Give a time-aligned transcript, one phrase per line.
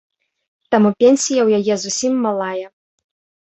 [0.75, 2.67] Таму пенсія ў яе зусім малая.